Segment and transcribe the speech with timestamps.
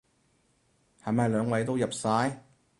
[1.03, 2.41] 係咪兩位都入晒？